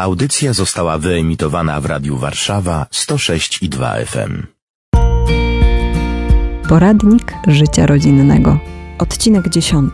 Audycja 0.00 0.52
została 0.52 0.98
wyemitowana 0.98 1.80
w 1.80 1.86
Radiu 1.86 2.16
Warszawa 2.16 2.86
106 2.90 3.62
i 3.62 3.68
2 3.68 3.94
FM. 3.94 4.46
Poradnik 6.68 7.34
życia 7.46 7.86
rodzinnego. 7.86 8.58
Odcinek 8.98 9.48
10. 9.48 9.92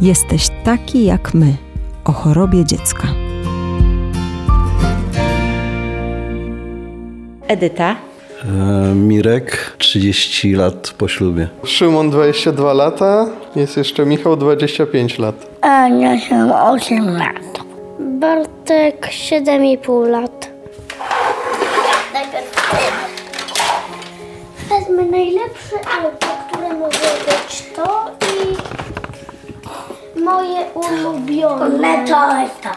Jesteś 0.00 0.48
taki 0.64 1.04
jak 1.04 1.34
my. 1.34 1.56
O 2.04 2.12
chorobie 2.12 2.64
dziecka. 2.64 3.08
Edyta. 7.48 7.96
E, 8.44 8.94
Mirek, 8.94 9.76
30 9.78 10.52
lat 10.54 10.94
po 10.98 11.08
ślubie. 11.08 11.48
Szymon 11.64 12.10
22 12.10 12.72
lata, 12.72 13.26
jest 13.56 13.76
jeszcze 13.76 14.06
Michał 14.06 14.36
25 14.36 15.18
lat. 15.18 15.46
Ania 15.60 16.20
się 16.20 16.54
8 16.54 17.10
lat. 17.10 17.51
Bartek 18.02 19.06
7,5 19.06 20.08
lat. 20.08 20.48
Najpierw 22.12 22.62
wezmę 24.68 25.02
najlepsze 25.02 25.76
auto, 26.02 26.26
które 26.48 26.68
może 26.68 26.98
być 27.26 27.64
to 27.76 28.10
i 28.34 28.56
moje 30.20 30.64
ulubione. 30.74 32.04
to 32.08 32.36
jest 32.42 32.60
to. 32.62 32.70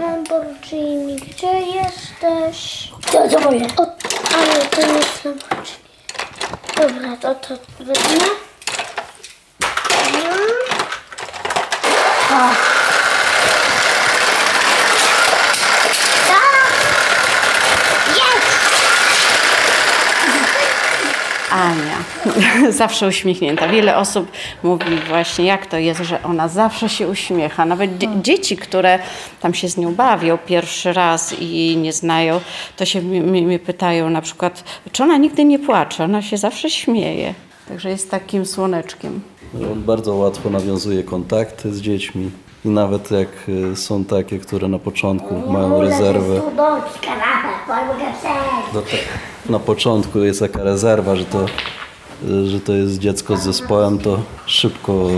Lamborghini, 0.00 1.16
gdzie 1.16 1.60
jesteś? 1.60 2.88
To 3.12 3.28
co 3.28 3.40
moje? 3.40 3.66
O, 3.76 3.86
ale 4.36 4.64
to 4.70 4.86
nie 4.86 4.98
jest 4.98 5.24
Lamborghini. 5.24 5.80
Dobra, 6.76 7.16
to 7.16 7.34
to 7.34 7.54
wezmę. 7.84 8.26
No. 12.30 12.69
Ania, 21.52 21.96
zawsze 22.72 23.06
uśmiechnięta. 23.08 23.68
Wiele 23.68 23.96
osób 23.96 24.30
mówi 24.62 24.84
właśnie, 25.08 25.44
jak 25.44 25.66
to 25.66 25.78
jest, 25.78 26.00
że 26.00 26.22
ona 26.22 26.48
zawsze 26.48 26.88
się 26.88 27.08
uśmiecha. 27.08 27.64
Nawet 27.64 27.98
dzie- 27.98 28.08
dzieci, 28.22 28.56
które 28.56 28.98
tam 29.40 29.54
się 29.54 29.68
z 29.68 29.76
nią 29.76 29.94
bawią 29.94 30.38
pierwszy 30.38 30.92
raz 30.92 31.32
i 31.40 31.50
jej 31.66 31.76
nie 31.76 31.92
znają, 31.92 32.40
to 32.76 32.84
się 32.84 33.02
mnie, 33.02 33.58
pytają 33.58 34.10
na 34.10 34.20
przykład, 34.22 34.64
czy 34.92 35.02
ona 35.02 35.16
nigdy 35.16 35.44
nie 35.44 35.58
płacze, 35.58 36.04
ona 36.04 36.22
się 36.22 36.36
zawsze 36.36 36.70
śmieje. 36.70 37.34
Także 37.68 37.88
jest 37.90 38.10
takim 38.10 38.46
słoneczkiem. 38.46 39.20
On 39.72 39.82
bardzo 39.82 40.14
łatwo 40.14 40.50
nawiązuje 40.50 41.02
kontakty 41.04 41.74
z 41.74 41.80
dziećmi. 41.80 42.30
I 42.64 42.68
nawet 42.68 43.10
jak 43.10 43.28
y, 43.72 43.76
są 43.76 44.04
takie, 44.04 44.38
które 44.38 44.68
na 44.68 44.78
początku 44.78 45.34
mają 45.52 45.80
rezerwę, 45.82 46.40
no 48.74 48.80
tak, 48.82 48.88
na 49.48 49.58
początku 49.58 50.18
jest 50.18 50.40
taka 50.40 50.62
rezerwa, 50.64 51.16
że 51.16 51.24
to, 51.24 51.46
że 52.46 52.60
to 52.60 52.72
jest 52.72 52.98
dziecko 52.98 53.36
z 53.36 53.42
zespołem, 53.42 53.98
to 53.98 54.22
szybko 54.46 55.10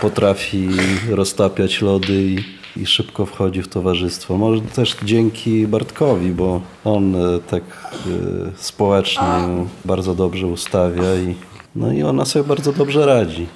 potrafi 0.00 0.68
roztapiać 1.10 1.82
lody 1.82 2.22
i, 2.22 2.38
i 2.76 2.86
szybko 2.86 3.26
wchodzi 3.26 3.62
w 3.62 3.68
towarzystwo. 3.68 4.36
Może 4.36 4.60
też 4.60 4.96
dzięki 5.04 5.66
Bartkowi, 5.66 6.30
bo 6.30 6.60
on 6.84 7.14
y, 7.14 7.40
tak 7.50 7.62
y, 8.06 8.52
społecznie 8.56 9.48
bardzo 9.84 10.14
dobrze 10.14 10.46
ustawia 10.46 11.14
i, 11.14 11.34
no 11.76 11.92
i 11.92 12.02
ona 12.02 12.24
sobie 12.24 12.44
bardzo 12.44 12.72
dobrze 12.72 13.06
radzi. 13.06 13.46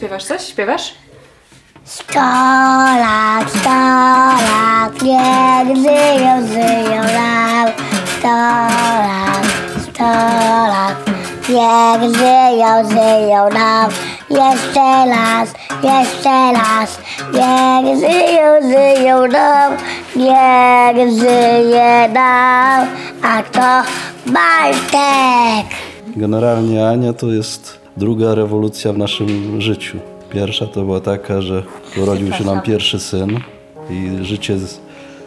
Zaśpiewasz 0.00 0.24
coś? 0.24 0.48
Śpiewasz? 0.48 0.94
Sto 1.84 2.20
lat, 3.04 3.50
sto 3.50 3.70
lat, 4.48 5.02
niech 5.02 5.76
żyją, 5.76 6.46
żyją 6.48 7.02
nam. 7.02 7.68
Sto 8.18 8.28
lat, 8.28 9.46
sto 9.82 10.12
lat, 10.72 10.96
niech 11.48 12.16
żyją, 12.16 12.90
żyją 12.90 13.48
nam. 13.48 13.90
Jeszcze 14.30 15.10
raz, 15.10 15.48
jeszcze 15.82 16.52
raz, 16.52 16.98
niech 17.32 17.98
żyją, 17.98 18.60
żyją 18.62 19.26
nam. 19.26 19.72
Niech 20.16 21.10
żyje 21.18 22.08
nam, 22.08 22.86
a 23.22 23.42
kto 23.42 23.82
Bartek? 24.26 25.66
Generalnie 26.16 26.88
Ania 26.88 27.12
to 27.12 27.26
jest 27.26 27.79
druga 28.00 28.34
rewolucja 28.34 28.92
w 28.92 28.98
naszym 28.98 29.60
życiu. 29.60 29.98
Pierwsza 30.30 30.66
to 30.66 30.82
była 30.82 31.00
taka, 31.00 31.42
że 31.42 31.62
urodził 32.02 32.32
się 32.32 32.44
nam 32.44 32.62
pierwszy 32.62 32.98
syn 32.98 33.38
i 33.90 34.24
życie 34.24 34.56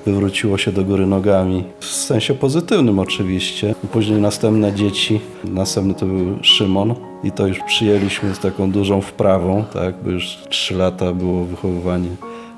wywróciło 0.06 0.58
się 0.58 0.72
do 0.72 0.84
góry 0.84 1.06
nogami. 1.08 1.64
W 1.80 1.86
sensie 1.86 2.34
pozytywnym 2.34 3.00
oczywiście. 3.00 3.76
Później 3.92 4.22
następne 4.22 4.74
dzieci. 4.74 5.20
Następny 5.44 5.94
to 5.94 6.06
był 6.06 6.38
Szymon 6.42 6.96
i 7.24 7.32
to 7.32 7.48
już 7.48 7.60
przyjęliśmy 7.68 8.36
z 8.36 8.40
taką 8.40 8.72
dużą 8.72 9.02
wprawą, 9.02 9.64
tak, 9.74 9.96
bo 10.04 10.10
już 10.10 10.38
trzy 10.50 10.76
lata 10.76 11.14
było 11.14 11.46
wychowywanie 11.46 12.10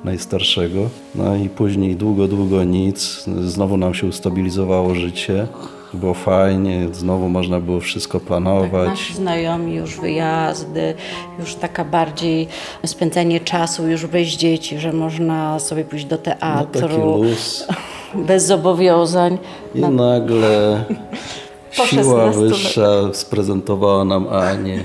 najstarszego. 0.04 0.90
No 1.16 1.36
i 1.36 1.50
później 1.50 1.96
długo, 1.96 2.28
długo 2.28 2.64
nic. 2.64 3.26
Znowu 3.42 3.78
nam 3.78 3.94
się 3.94 4.08
ustabilizowało 4.08 4.96
życie. 4.96 5.48
Było 5.94 6.14
fajnie, 6.14 6.88
znowu 6.92 7.30
można 7.30 7.60
było 7.60 7.80
wszystko 7.80 8.20
planować. 8.20 8.90
Nasi 8.90 9.14
znajomi, 9.14 9.76
już 9.76 10.00
wyjazdy, 10.00 10.94
już 11.40 11.56
taka 11.56 11.86
bardziej 11.86 12.48
spędzanie 12.86 13.40
czasu 13.40 13.88
już 13.88 14.06
bez 14.06 14.28
dzieci, 14.28 14.80
że 14.80 14.94
można 14.94 15.60
sobie 15.60 15.84
pójść 15.84 16.06
do 16.06 16.16
No 16.16 16.22
teatru 16.22 17.22
luz. 17.22 17.68
bez 18.28 18.46
zobowiązań. 18.46 19.38
I 19.76 19.80
nagle 19.82 20.84
siła 21.72 21.86
16 21.88 22.40
wyższa 22.42 23.14
sprezentowała 23.14 24.06
nam 24.06 24.28
Anię. 24.28 24.84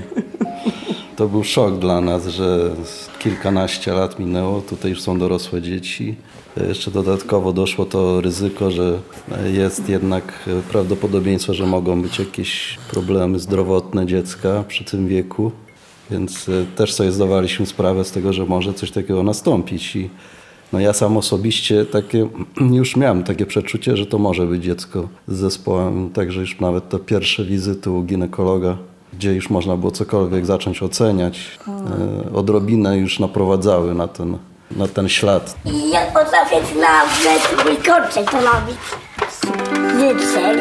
To 1.15 1.27
był 1.27 1.43
szok 1.43 1.79
dla 1.79 2.01
nas, 2.01 2.27
że 2.27 2.69
kilkanaście 3.23 3.93
lat 3.93 4.19
minęło, 4.19 4.61
tutaj 4.61 4.91
już 4.91 5.01
są 5.01 5.19
dorosłe 5.19 5.61
dzieci. 5.61 6.15
Jeszcze 6.67 6.91
dodatkowo 6.91 7.53
doszło 7.53 7.85
to 7.85 8.21
ryzyko, 8.21 8.71
że 8.71 8.99
jest 9.53 9.89
jednak 9.89 10.49
prawdopodobieństwo, 10.71 11.53
że 11.53 11.65
mogą 11.65 12.01
być 12.01 12.19
jakieś 12.19 12.77
problemy 12.91 13.39
zdrowotne 13.39 14.05
dziecka 14.05 14.63
przy 14.67 14.83
tym 14.83 15.07
wieku. 15.07 15.51
Więc 16.11 16.49
e, 16.49 16.65
też 16.75 16.93
sobie 16.93 17.11
zdawaliśmy 17.11 17.65
sprawę 17.65 18.05
z 18.05 18.11
tego, 18.11 18.33
że 18.33 18.45
może 18.45 18.73
coś 18.73 18.91
takiego 18.91 19.23
nastąpić. 19.23 19.95
I 19.95 20.09
no 20.73 20.79
ja 20.79 20.93
sam 20.93 21.17
osobiście 21.17 21.85
takie, 21.85 22.27
już 22.81 22.95
miałem 22.95 23.23
takie 23.23 23.45
przeczucie, 23.45 23.97
że 23.97 24.05
to 24.05 24.17
może 24.17 24.45
być 24.47 24.63
dziecko 24.63 25.09
z 25.27 25.35
zespołem. 25.35 26.09
Także 26.09 26.39
już 26.39 26.59
nawet 26.59 26.89
te 26.89 26.99
pierwsze 26.99 27.45
wizyty 27.45 27.91
u 27.91 28.03
ginekologa, 28.03 28.77
gdzie 29.13 29.33
już 29.33 29.49
można 29.49 29.77
było 29.77 29.91
cokolwiek 29.91 30.45
zacząć 30.45 30.83
oceniać, 30.83 31.59
e, 31.67 32.33
odrobinę 32.35 32.97
już 32.97 33.19
naprowadzały 33.19 33.93
na 33.95 34.07
ten, 34.07 34.37
na 34.71 34.87
ten 34.87 35.09
ślad. 35.09 35.55
I 35.65 35.89
ja 35.89 36.01
potrafię 36.05 36.55
nawet 36.75 37.65
mój 37.65 37.77
kończek 37.77 38.31
robić. 38.33 38.77
Życzeń. 39.99 40.57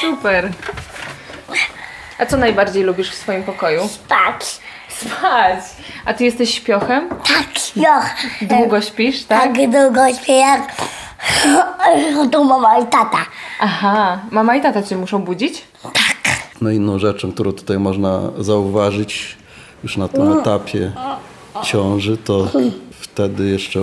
Super. 0.00 0.50
A 2.18 2.26
co 2.26 2.36
najbardziej 2.36 2.82
lubisz 2.82 3.10
w 3.10 3.14
swoim 3.14 3.42
pokoju? 3.42 3.88
Spać. 3.88 4.60
Spać. 5.00 5.64
A 6.04 6.14
ty 6.14 6.24
jesteś 6.24 6.54
śpiochem? 6.54 7.08
Tak, 7.08 7.76
joch. 7.76 8.10
Długo 8.42 8.80
śpisz, 8.80 9.24
tak? 9.24 9.42
Tak 9.42 9.70
długo 9.70 10.14
śpię 10.22 10.36
jak 10.36 10.72
tu 12.32 12.44
mama 12.44 12.78
i 12.78 12.86
tata. 12.86 13.18
Aha. 13.60 14.20
Mama 14.30 14.56
i 14.56 14.60
tata 14.60 14.82
cię 14.82 14.96
muszą 14.96 15.22
budzić? 15.22 15.62
No 16.60 16.70
inną 16.70 16.98
rzeczą, 16.98 17.32
którą 17.32 17.52
tutaj 17.52 17.78
można 17.78 18.20
zauważyć 18.38 19.36
już 19.82 19.96
na 19.96 20.08
tym 20.08 20.32
etapie 20.32 20.92
ciąży, 21.62 22.16
to 22.16 22.48
wtedy 22.90 23.48
jeszcze 23.48 23.80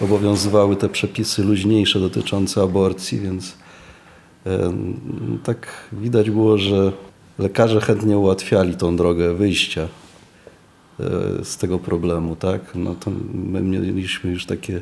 obowiązywały 0.00 0.76
te 0.76 0.88
przepisy 0.88 1.42
luźniejsze 1.42 2.00
dotyczące 2.00 2.62
aborcji, 2.62 3.20
więc 3.20 3.52
tak 5.44 5.66
widać 5.92 6.30
było, 6.30 6.58
że 6.58 6.92
lekarze 7.38 7.80
chętnie 7.80 8.18
ułatwiali 8.18 8.76
tą 8.76 8.96
drogę 8.96 9.34
wyjścia 9.34 9.88
z 11.42 11.56
tego 11.56 11.78
problemu, 11.78 12.36
tak? 12.36 12.60
No 12.74 12.94
to 12.94 13.10
my 13.34 13.60
mieliśmy 13.60 14.30
już 14.30 14.46
takie 14.46 14.80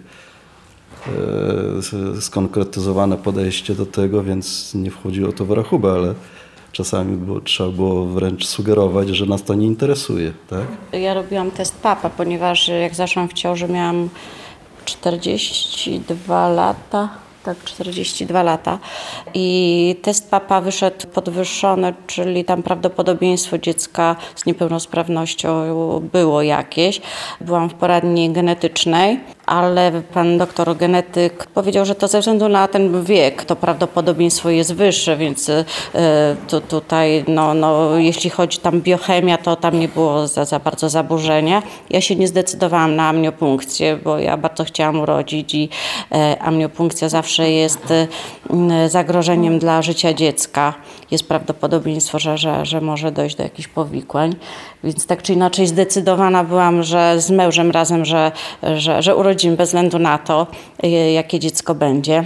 e, 2.16 2.20
skonkretyzowane 2.20 3.16
podejście 3.16 3.74
do 3.74 3.86
tego, 3.86 4.22
więc 4.22 4.74
nie 4.74 4.90
wchodziło 4.90 5.32
to 5.32 5.44
w 5.44 5.50
rachubę, 5.50 5.92
ale 5.92 6.14
czasami 6.72 7.16
było, 7.16 7.40
trzeba 7.40 7.70
było 7.70 8.06
wręcz 8.06 8.46
sugerować, 8.46 9.08
że 9.08 9.26
nas 9.26 9.42
to 9.42 9.54
nie 9.54 9.66
interesuje, 9.66 10.32
tak? 10.50 10.66
Ja 10.92 11.14
robiłam 11.14 11.50
test 11.50 11.80
papa, 11.82 12.10
ponieważ 12.10 12.68
jak 12.68 12.94
zaszłam 12.94 13.28
w 13.28 13.32
ciąży 13.32 13.68
miałam 13.68 14.08
42 14.84 16.48
lata. 16.48 17.08
Tak, 17.44 17.64
42 17.64 18.42
lata. 18.42 18.78
I 19.34 19.96
test 20.02 20.30
papa 20.30 20.60
wyszedł 20.60 21.06
podwyższony, 21.06 21.94
czyli 22.06 22.44
tam 22.44 22.62
prawdopodobieństwo 22.62 23.58
dziecka 23.58 24.16
z 24.34 24.46
niepełnosprawnością 24.46 25.50
było 26.12 26.42
jakieś. 26.42 27.00
Byłam 27.40 27.68
w 27.70 27.74
poradni 27.74 28.30
genetycznej, 28.30 29.20
ale 29.50 30.02
pan 30.14 30.38
doktor 30.38 30.76
genetyk 30.76 31.46
powiedział, 31.46 31.84
że 31.84 31.94
to 31.94 32.08
ze 32.08 32.20
względu 32.20 32.48
na 32.48 32.68
ten 32.68 33.04
wiek 33.04 33.44
to 33.44 33.56
prawdopodobieństwo 33.56 34.50
jest 34.50 34.74
wyższe, 34.74 35.16
więc 35.16 35.50
tu, 36.48 36.60
tutaj, 36.60 37.24
no, 37.28 37.54
no, 37.54 37.96
jeśli 37.96 38.30
chodzi 38.30 38.58
tam 38.58 38.80
biochemia, 38.80 39.38
to 39.38 39.56
tam 39.56 39.80
nie 39.80 39.88
było 39.88 40.26
za, 40.26 40.44
za 40.44 40.58
bardzo 40.58 40.88
zaburzenia. 40.88 41.62
Ja 41.90 42.00
się 42.00 42.16
nie 42.16 42.28
zdecydowałam 42.28 42.96
na 42.96 43.08
amniopunkcję, 43.08 43.96
bo 44.04 44.18
ja 44.18 44.36
bardzo 44.36 44.64
chciałam 44.64 45.00
urodzić 45.00 45.54
i 45.54 45.68
e, 46.12 46.38
amniopunkcja 46.42 47.08
zawsze 47.08 47.50
jest 47.50 47.90
e, 47.90 48.88
zagrożeniem 48.88 49.58
dla 49.58 49.82
życia 49.82 50.14
dziecka. 50.14 50.74
Jest 51.10 51.28
prawdopodobieństwo, 51.28 52.18
że, 52.18 52.38
że, 52.38 52.66
że 52.66 52.80
może 52.80 53.12
dojść 53.12 53.36
do 53.36 53.42
jakichś 53.42 53.68
powikłań. 53.68 54.36
Więc 54.84 55.06
tak 55.06 55.22
czy 55.22 55.32
inaczej 55.32 55.66
zdecydowana 55.66 56.44
byłam, 56.44 56.82
że 56.82 57.20
z 57.20 57.30
mężem 57.30 57.70
razem, 57.70 58.04
że, 58.04 58.32
że, 58.76 59.02
że 59.02 59.16
bez 59.48 59.68
względu 59.68 59.98
na 59.98 60.18
to, 60.18 60.46
e, 60.82 61.12
jakie 61.12 61.38
dziecko 61.38 61.74
będzie. 61.74 62.24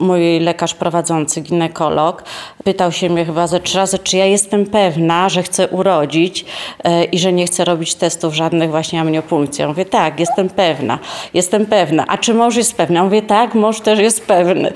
Mój 0.00 0.40
lekarz 0.40 0.74
prowadzący, 0.74 1.40
ginekolog, 1.40 2.22
pytał 2.64 2.92
się 2.92 3.08
mnie 3.10 3.24
chyba 3.24 3.46
ze 3.46 3.60
trzy 3.60 3.76
razy, 3.76 3.98
czy 3.98 4.16
ja 4.16 4.26
jestem 4.26 4.66
pewna, 4.66 5.28
że 5.28 5.42
chcę 5.42 5.68
urodzić 5.68 6.44
e, 6.84 7.04
i 7.04 7.18
że 7.18 7.32
nie 7.32 7.46
chcę 7.46 7.64
robić 7.64 7.94
testów 7.94 8.34
żadnych 8.34 8.70
właśnie 8.70 9.00
amniopunkcji. 9.00 9.62
Ja 9.62 9.68
mówię, 9.68 9.84
tak, 9.84 10.20
jestem 10.20 10.48
pewna, 10.48 10.98
jestem 11.34 11.66
pewna. 11.66 12.04
A 12.08 12.18
czy 12.18 12.34
mąż 12.34 12.56
jest 12.56 12.76
pewny? 12.76 12.96
Ja 12.96 13.04
mówię, 13.04 13.22
tak, 13.22 13.54
mąż 13.54 13.80
też 13.80 13.98
jest 13.98 14.26
pewny. 14.26 14.72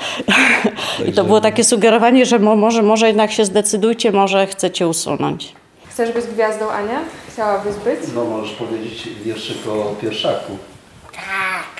I 1.08 1.12
to 1.12 1.24
było 1.24 1.40
takie 1.40 1.64
sugerowanie, 1.64 2.26
że 2.26 2.38
mo- 2.38 2.56
może, 2.56 2.82
może 2.82 3.06
jednak 3.06 3.32
się 3.32 3.44
zdecydujcie, 3.44 4.12
może 4.12 4.46
chcecie 4.46 4.88
usunąć. 4.88 5.52
Chcesz 5.88 6.12
być 6.12 6.24
gwiazdą, 6.26 6.68
Ania? 6.70 7.00
Chciałabyś 7.32 7.74
być? 7.74 8.00
No 8.14 8.24
możesz 8.24 8.50
powiedzieć 8.52 9.08
wierszyk 9.24 9.56
o 9.68 9.94
pierwszaku. 10.00 10.58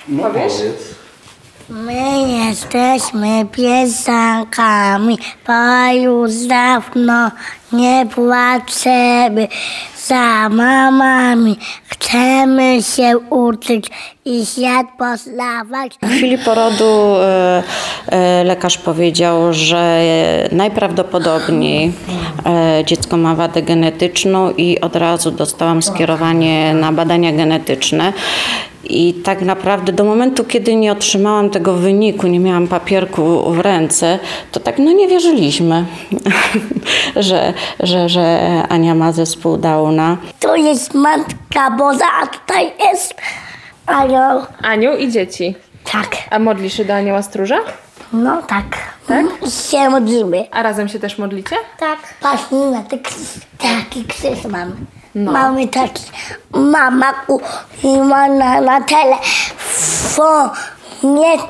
No 0.07 0.23
Powiesz? 0.23 0.53
powiedz. 0.53 1.03
My 1.69 2.29
jesteśmy 2.47 3.45
piosenkami, 3.51 5.17
bo 5.47 5.93
już 5.93 6.31
dawno 6.47 7.31
nie 7.73 8.05
płaczemy 8.15 9.47
za 10.07 10.49
mamami. 10.49 11.57
Chcemy 11.87 12.83
się 12.83 13.17
uczyć 13.29 13.87
i 14.25 14.45
świat 14.45 14.87
poznawać. 14.97 15.97
W 16.01 16.07
chwili 16.07 16.37
porodu 16.37 17.15
e, 17.21 17.63
e, 18.07 18.43
lekarz 18.43 18.77
powiedział, 18.77 19.53
że 19.53 20.01
najprawdopodobniej 20.51 21.91
e, 22.45 22.85
dziecko 22.85 23.17
ma 23.17 23.35
wadę 23.35 23.61
genetyczną 23.61 24.51
i 24.51 24.81
od 24.81 24.95
razu 24.95 25.31
dostałam 25.31 25.83
skierowanie 25.83 26.73
na 26.73 26.91
badania 26.91 27.31
genetyczne. 27.31 28.13
I 28.83 29.13
tak 29.13 29.41
naprawdę 29.41 29.93
do 29.93 30.03
momentu, 30.03 30.43
kiedy 30.43 30.75
nie 30.75 30.91
otrzymałam 30.91 31.49
tego 31.49 31.73
wyniku, 31.73 32.27
nie 32.27 32.39
miałam 32.39 32.67
papierku 32.67 33.51
w 33.51 33.59
ręce, 33.59 34.19
to 34.51 34.59
tak 34.59 34.79
no 34.79 34.91
nie 34.91 35.07
wierzyliśmy, 35.07 35.85
że, 37.15 37.53
że, 37.79 38.09
że 38.09 38.39
Ania 38.69 38.95
ma 38.95 39.11
zespół 39.11 39.57
Downa. 39.57 40.17
Tu 40.39 40.55
jest 40.55 40.93
Matka 40.93 41.71
Boża, 41.77 42.05
a 42.21 42.27
tutaj 42.27 42.71
jest 42.91 43.13
anioł. 43.85 44.41
Aniu 44.61 44.97
i 44.97 45.11
dzieci. 45.11 45.55
Tak, 45.91 46.17
A 46.29 46.39
modlisz 46.39 46.73
się 46.73 46.85
do 46.85 46.93
anioła 46.93 47.21
stróża? 47.21 47.57
no 48.13 48.41
tak. 48.41 48.65
Tak? 49.07 49.25
Się 49.71 49.89
modlimy. 49.89 50.45
A 50.51 50.63
razem 50.63 50.87
się 50.87 50.99
też 50.99 51.17
modlicie? 51.17 51.55
Tak. 51.79 51.99
Patrzcie 52.21 52.55
na 52.55 52.83
ten 52.83 52.99
krzyż. 52.99 53.17
Taki 53.57 54.03
krzyż 55.13 55.25
mamy. 55.25 55.67
Taki. 55.67 56.03
Mama 56.51 57.13
ma 58.09 58.27
na, 58.27 58.61
na 58.61 58.81
telefonie 58.81 59.17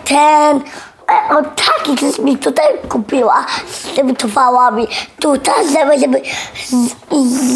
ten. 0.04 0.62
E, 1.10 1.36
o 1.38 1.44
taki 1.44 1.95
krzyż 1.95 2.19
mi 2.19 2.38
tutaj 2.38 2.65
kupiła 2.89 3.45
z 3.68 3.95
tymi 3.95 4.15
towałami. 4.15 4.88
Tutaj, 5.19 5.54
żeby, 5.68 6.00
żeby, 6.00 6.21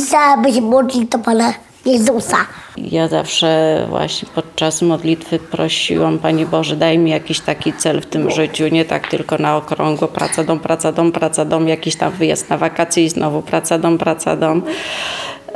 żeby 0.10 0.54
się 0.54 0.62
modlić 0.62 1.10
do 1.10 1.20
Pana 1.20 1.54
Jezusa. 1.86 2.38
Ja 2.78 3.08
zawsze 3.08 3.86
właśnie 3.90 4.28
podczas 4.36 4.82
modlitwy 4.82 5.40
prosiłam, 5.40 6.20
Panie 6.20 6.46
Boże, 6.46 6.76
daj 6.76 6.98
mi 6.98 7.12
jakiś 7.12 7.40
taki 7.40 7.74
cel 7.74 8.02
w 8.02 8.06
tym 8.06 8.32
życiu, 8.32 8.68
nie 8.68 8.86
tak 8.86 9.08
tylko 9.08 9.38
na 9.38 9.58
okrągło, 9.58 10.08
praca, 10.08 10.44
dom, 10.44 10.60
praca, 10.60 10.92
dom, 10.92 11.12
praca, 11.12 11.46
dom, 11.46 11.68
jakiś 11.68 11.96
tam 11.96 12.12
wyjazd 12.12 12.50
na 12.50 12.58
wakacje 12.58 13.04
i 13.04 13.10
znowu 13.10 13.42
praca, 13.42 13.80
dom, 13.80 13.98
praca, 13.98 14.36
dom. 14.36 14.62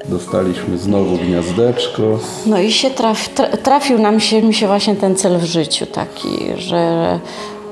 Dostaliśmy 0.09 0.77
znowu 0.77 1.17
gniazdeczko. 1.17 2.19
No 2.45 2.59
i 2.59 2.71
się 2.71 2.89
traf, 2.89 3.35
tra- 3.35 3.57
trafił 3.57 3.99
nam 3.99 4.19
się, 4.19 4.41
mi 4.41 4.53
się 4.53 4.67
właśnie 4.67 4.95
ten 4.95 5.15
cel 5.15 5.37
w 5.37 5.43
życiu 5.43 5.85
taki, 5.85 6.37
że 6.57 7.19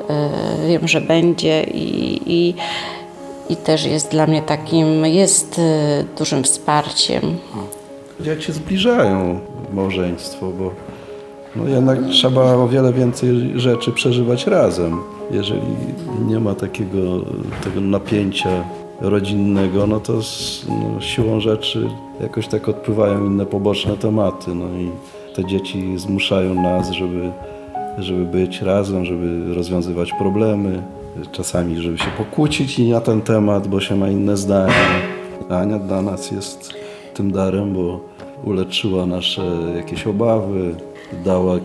e, 0.09 0.29
wiem, 0.67 0.87
że 0.87 1.01
będzie 1.01 1.63
i, 1.63 2.21
i, 2.25 2.53
i 3.49 3.55
też 3.55 3.85
jest 3.85 4.11
dla 4.11 4.27
mnie 4.27 4.41
takim, 4.41 5.05
jest 5.05 5.59
e, 5.59 6.03
dużym 6.17 6.43
wsparciem. 6.43 7.37
Dzieci 8.19 8.51
zbliżają 8.53 9.39
małżeństwo, 9.73 10.51
bo 10.59 10.71
no 11.55 11.67
jednak 11.67 11.99
trzeba 12.11 12.55
o 12.55 12.67
wiele 12.67 12.93
więcej 12.93 13.51
rzeczy 13.55 13.91
przeżywać 13.91 14.47
razem. 14.47 14.99
Jeżeli 15.31 15.61
nie 16.27 16.39
ma 16.39 16.55
takiego 16.55 16.99
tego 17.63 17.81
napięcia 17.81 18.49
rodzinnego, 19.01 19.87
no 19.87 19.99
to 19.99 20.21
z 20.21 20.65
no, 20.69 21.01
siłą 21.01 21.39
rzeczy 21.39 21.89
jakoś 22.21 22.47
tak 22.47 22.69
odpływają 22.69 23.25
inne 23.25 23.45
poboczne 23.45 23.97
tematy. 23.97 24.55
No 24.55 24.65
i 24.65 24.89
te 25.35 25.45
dzieci 25.45 25.97
zmuszają 25.97 26.61
nas, 26.61 26.91
żeby, 26.91 27.31
żeby 27.97 28.25
być 28.25 28.61
razem, 28.61 29.05
żeby 29.05 29.53
rozwiązywać 29.53 30.13
problemy. 30.13 30.83
Czasami, 31.31 31.81
żeby 31.81 31.97
się 31.97 32.11
pokłócić 32.17 32.79
i 32.79 32.89
na 32.89 33.01
ten 33.01 33.21
temat, 33.21 33.67
bo 33.67 33.81
się 33.81 33.95
ma 33.95 34.09
inne 34.09 34.37
zdanie. 34.37 34.73
Ania 35.49 35.79
dla 35.79 36.01
nas 36.01 36.31
jest 36.31 36.73
tym 37.13 37.31
darem, 37.31 37.73
bo 37.73 37.99
uleczyła 38.43 39.05
nasze 39.05 39.41
jakieś 39.75 40.07
obawy, 40.07 40.75
dała 41.25 41.55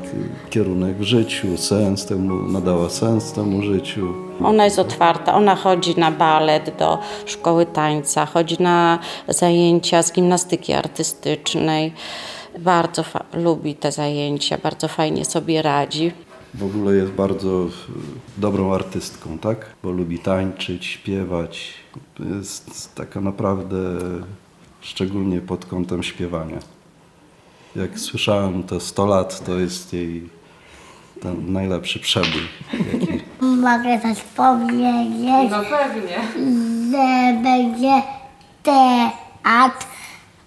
kierunek 0.51 0.97
w 0.97 1.03
życiu, 1.03 1.57
sens 1.57 2.07
temu, 2.07 2.49
nadała 2.53 2.89
sens 2.89 3.33
temu 3.33 3.63
życiu. 3.63 4.15
Ona 4.43 4.65
jest 4.65 4.79
otwarta, 4.79 5.35
ona 5.35 5.57
chodzi 5.57 6.01
na 6.01 6.11
balet 6.11 6.77
do 6.79 6.99
szkoły 7.27 7.67
tańca, 7.67 8.27
chodzi 8.27 8.63
na 8.63 8.99
zajęcia 9.29 10.03
z 10.03 10.13
gimnastyki 10.13 10.73
artystycznej. 10.73 11.93
Bardzo 12.59 13.05
lubi 13.33 13.75
te 13.75 13.93
zajęcia, 13.93 14.59
bardzo 14.59 14.89
fajnie 14.89 15.25
sobie 15.25 15.63
radzi. 15.63 16.13
W 16.55 16.65
ogóle 16.65 16.95
jest 16.95 17.13
bardzo 17.13 17.65
e, 17.65 17.69
dobrą 18.37 18.75
artystką, 18.75 19.39
tak? 19.39 19.67
Bo 19.83 19.91
lubi 19.91 20.19
tańczyć, 20.19 20.87
śpiewać. 20.87 21.75
Jest 22.37 22.95
taka 22.95 23.21
naprawdę, 23.21 23.77
szczególnie 24.81 25.41
pod 25.41 25.65
kątem 25.65 26.03
śpiewania. 26.03 26.59
Jak 27.77 27.99
słyszałem 27.99 28.63
te 28.63 28.81
100 28.81 29.07
lat, 29.07 29.45
to 29.45 29.59
jest 29.59 29.93
jej 29.93 30.29
ten 31.21 31.53
najlepszy 31.53 32.01
przebój. 32.01 32.43
Mogę 33.45 34.01
coś 34.01 34.21
powiedzieć, 34.23 35.51
No 35.51 35.59
pewnie. 35.79 36.17
że 36.91 37.43
będzie 37.43 38.03
teatr, 38.63 39.87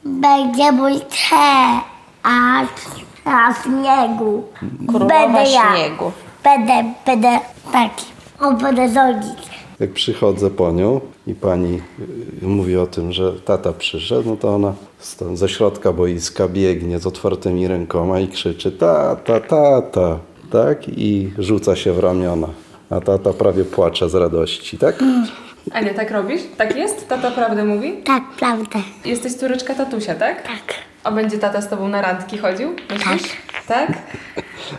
będzie 0.05 0.71
mój 0.71 0.93
teatr 0.93 2.87
na 3.25 3.53
śniegu. 3.63 4.43
Królowa 4.87 5.07
będę 5.27 5.51
ja. 5.51 5.75
śniegu. 5.75 6.11
Będę, 6.43 6.83
będę 7.05 7.39
taki. 7.71 8.05
O, 8.39 8.51
będę 8.53 8.89
rządzić. 8.89 9.47
Jak 9.79 9.93
przychodzę 9.93 10.49
po 10.49 10.71
nią 10.71 11.01
i 11.27 11.35
pani 11.35 11.81
y, 12.41 12.47
mówi 12.47 12.77
o 12.77 12.87
tym, 12.87 13.11
że 13.13 13.33
tata 13.33 13.73
przyszedł, 13.73 14.29
no 14.29 14.35
to 14.37 14.55
ona 14.55 14.73
stąd 14.99 15.39
ze 15.39 15.49
środka 15.49 15.93
boiska 15.93 16.47
biegnie 16.47 16.99
z 16.99 17.07
otwartymi 17.07 17.67
rękoma 17.67 18.19
i 18.19 18.27
krzyczy 18.27 18.71
tata, 18.71 19.39
tata, 19.39 20.19
tak? 20.51 20.89
I 20.89 21.31
rzuca 21.37 21.75
się 21.75 21.93
w 21.93 21.99
ramiona. 21.99 22.47
A 22.89 23.01
tata 23.01 23.33
prawie 23.33 23.63
płacze 23.65 24.09
z 24.09 24.15
radości, 24.15 24.77
tak? 24.77 24.95
Ania, 25.73 25.93
tak 25.93 26.11
robisz? 26.11 26.41
Tak 26.57 26.75
jest? 26.75 27.07
Tata 27.09 27.31
prawdę 27.31 27.65
mówi? 27.65 27.93
Tak, 28.03 28.23
prawda. 28.39 28.79
Jesteś 29.05 29.33
córeczka 29.33 29.75
tatusia, 29.75 30.15
tak? 30.15 30.41
Tak. 30.41 30.75
A 31.03 31.11
będzie 31.11 31.37
tata 31.37 31.61
z 31.61 31.69
tobą 31.69 31.87
na 31.87 32.01
randki 32.01 32.37
chodził? 32.37 32.69
Myślisz? 32.89 33.31
Tak. 33.67 33.91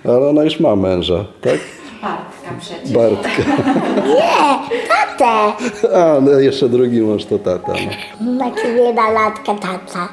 Ale 0.04 0.28
ona 0.28 0.44
już 0.44 0.60
ma 0.60 0.76
męża, 0.76 1.24
tak? 1.40 1.58
Bartka 2.02 2.50
przecież. 2.60 2.92
Bartka. 2.92 3.42
Tatę! 5.18 5.52
A, 5.96 6.20
no 6.20 6.30
jeszcze 6.30 6.68
drugi 6.68 7.00
mąż 7.00 7.24
to 7.24 7.38
tata. 7.38 7.72
No. 8.20 8.52
Na 8.94 9.10
latkę 9.10 9.56
tata. 9.58 10.08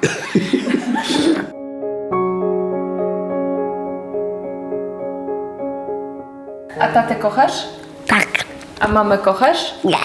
A 6.79 6.87
tatę 6.87 7.15
kochasz? 7.15 7.84
A 8.79 8.87
mamę 8.87 9.17
kochasz? 9.17 9.73
Nie. 9.83 9.97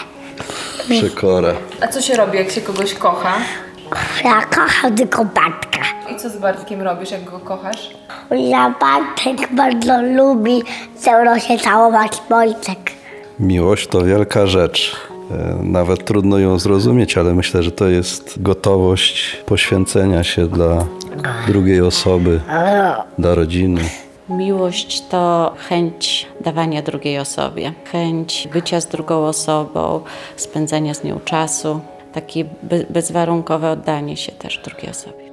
Przykora. 0.99 1.53
A 1.81 1.89
co 1.89 2.01
się 2.01 2.15
robi, 2.17 2.39
jak 2.39 2.51
się 2.51 2.61
kogoś 2.61 2.95
kocha? 2.95 3.33
Ja 4.25 4.43
kocham 4.43 4.95
tylko 4.97 5.25
Bartka. 5.25 5.81
I 6.13 6.17
co 6.17 6.31
z 6.31 6.37
Bartkiem 6.37 6.83
robisz, 6.83 7.11
jak 7.11 7.25
go 7.25 7.39
kochasz? 7.39 7.91
Ja 8.31 8.75
Bartek 8.81 9.53
bardzo 9.55 10.03
lubi 10.03 10.63
ze 10.99 11.23
mną 11.23 11.39
się 11.39 11.59
całować 11.59 12.13
Wojtek. 12.31 12.79
Miłość 13.41 13.87
to 13.87 14.03
wielka 14.05 14.47
rzecz. 14.47 14.97
E, 15.31 15.57
Nawet 15.63 16.05
trudno 16.05 16.39
ją 16.39 16.59
zrozumieć, 16.59 17.19
ale 17.19 17.35
myślę, 17.35 17.63
że 17.63 17.71
to 17.73 17.89
jest 17.89 18.43
gotowość 18.43 19.37
poświęcenia 19.47 20.25
się 20.25 20.47
dla 20.47 20.85
drugiej 21.47 21.81
osoby, 21.81 22.41
dla 23.19 23.35
rodziny. 23.35 23.81
Miłość 24.31 25.03
to 25.09 25.55
chęć 25.69 26.27
dawania 26.41 26.83
drugiej 26.83 27.19
osobie, 27.19 27.73
chęć 27.93 28.49
bycia 28.53 28.81
z 28.81 28.87
drugą 28.87 29.27
osobą, 29.27 30.01
spędzania 30.37 30.95
z 30.95 31.05
nią 31.05 31.21
czasu, 31.25 31.81
takie 32.13 32.45
be- 32.45 32.87
bezwarunkowe 32.91 33.71
oddanie 33.71 34.17
się 34.17 34.33
też 34.33 34.61
drugiej 34.65 34.91
osobie. 34.91 35.31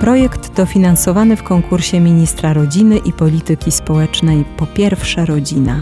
Projekt 0.00 0.56
dofinansowany 0.56 1.36
w 1.36 1.42
konkursie 1.42 2.00
Ministra 2.00 2.52
Rodziny 2.52 2.98
i 2.98 3.12
Polityki 3.12 3.72
Społecznej 3.72 4.44
Po 4.56 4.66
pierwsze 4.66 5.26
Rodzina. 5.26 5.80